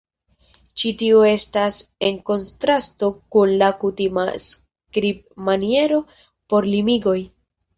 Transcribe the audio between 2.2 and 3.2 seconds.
kontrasto